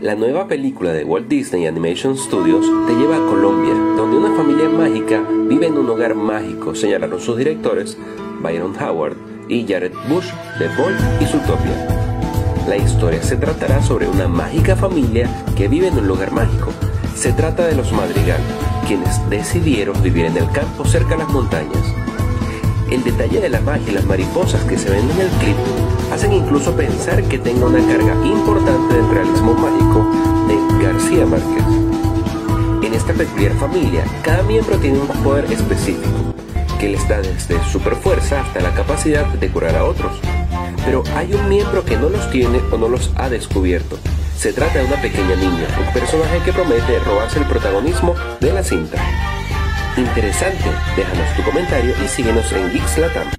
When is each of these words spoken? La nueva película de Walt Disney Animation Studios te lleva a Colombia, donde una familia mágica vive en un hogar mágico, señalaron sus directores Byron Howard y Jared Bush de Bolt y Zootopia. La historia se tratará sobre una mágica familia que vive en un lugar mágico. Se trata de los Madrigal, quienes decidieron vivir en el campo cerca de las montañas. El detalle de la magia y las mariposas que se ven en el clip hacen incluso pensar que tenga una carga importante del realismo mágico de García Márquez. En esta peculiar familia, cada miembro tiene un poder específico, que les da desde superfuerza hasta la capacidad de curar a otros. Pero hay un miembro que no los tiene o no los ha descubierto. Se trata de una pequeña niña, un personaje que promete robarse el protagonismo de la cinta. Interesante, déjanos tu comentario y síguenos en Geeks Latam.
La 0.00 0.14
nueva 0.14 0.46
película 0.46 0.92
de 0.92 1.04
Walt 1.04 1.26
Disney 1.26 1.66
Animation 1.66 2.18
Studios 2.18 2.66
te 2.86 2.94
lleva 2.94 3.16
a 3.16 3.26
Colombia, 3.30 3.72
donde 3.96 4.18
una 4.18 4.36
familia 4.36 4.68
mágica 4.68 5.22
vive 5.48 5.68
en 5.68 5.78
un 5.78 5.88
hogar 5.88 6.14
mágico, 6.14 6.74
señalaron 6.74 7.18
sus 7.18 7.38
directores 7.38 7.96
Byron 8.42 8.76
Howard 8.76 9.16
y 9.48 9.66
Jared 9.66 9.94
Bush 10.06 10.26
de 10.58 10.68
Bolt 10.76 11.00
y 11.22 11.24
Zootopia. 11.24 12.66
La 12.68 12.76
historia 12.76 13.22
se 13.22 13.38
tratará 13.38 13.80
sobre 13.82 14.06
una 14.06 14.28
mágica 14.28 14.76
familia 14.76 15.30
que 15.56 15.66
vive 15.66 15.88
en 15.88 15.98
un 15.98 16.06
lugar 16.06 16.30
mágico. 16.30 16.72
Se 17.14 17.32
trata 17.32 17.66
de 17.66 17.74
los 17.74 17.90
Madrigal, 17.92 18.40
quienes 18.86 19.30
decidieron 19.30 20.02
vivir 20.02 20.26
en 20.26 20.36
el 20.36 20.50
campo 20.50 20.84
cerca 20.84 21.10
de 21.10 21.18
las 21.18 21.32
montañas. 21.32 21.95
El 22.90 23.02
detalle 23.02 23.40
de 23.40 23.48
la 23.48 23.60
magia 23.60 23.90
y 23.90 23.94
las 23.94 24.04
mariposas 24.04 24.62
que 24.64 24.78
se 24.78 24.88
ven 24.88 25.10
en 25.10 25.20
el 25.20 25.28
clip 25.40 25.56
hacen 26.12 26.32
incluso 26.32 26.72
pensar 26.76 27.20
que 27.24 27.38
tenga 27.38 27.66
una 27.66 27.84
carga 27.84 28.14
importante 28.24 28.94
del 28.94 29.10
realismo 29.10 29.54
mágico 29.54 30.06
de 30.46 30.84
García 30.84 31.26
Márquez. 31.26 31.64
En 32.82 32.94
esta 32.94 33.12
peculiar 33.12 33.52
familia, 33.54 34.04
cada 34.22 34.44
miembro 34.44 34.78
tiene 34.78 35.00
un 35.00 35.08
poder 35.24 35.50
específico, 35.52 36.32
que 36.78 36.90
les 36.90 37.08
da 37.08 37.18
desde 37.18 37.62
superfuerza 37.64 38.42
hasta 38.42 38.60
la 38.60 38.72
capacidad 38.72 39.26
de 39.26 39.48
curar 39.48 39.74
a 39.74 39.84
otros. 39.84 40.12
Pero 40.84 41.02
hay 41.16 41.34
un 41.34 41.48
miembro 41.48 41.84
que 41.84 41.96
no 41.96 42.08
los 42.08 42.30
tiene 42.30 42.60
o 42.70 42.78
no 42.78 42.88
los 42.88 43.10
ha 43.16 43.28
descubierto. 43.28 43.98
Se 44.38 44.52
trata 44.52 44.78
de 44.78 44.84
una 44.84 45.02
pequeña 45.02 45.34
niña, 45.34 45.66
un 45.84 45.92
personaje 45.92 46.38
que 46.44 46.52
promete 46.52 47.00
robarse 47.00 47.40
el 47.40 47.46
protagonismo 47.46 48.14
de 48.38 48.52
la 48.52 48.62
cinta. 48.62 49.02
Interesante, 49.96 50.70
déjanos 50.94 51.34
tu 51.36 51.42
comentario 51.42 51.94
y 52.04 52.08
síguenos 52.08 52.52
en 52.52 52.70
Geeks 52.70 52.98
Latam. 52.98 53.36